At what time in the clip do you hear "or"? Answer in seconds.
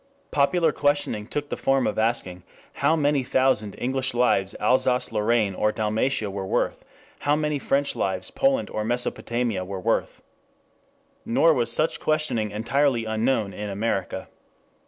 5.53-5.71, 8.71-8.83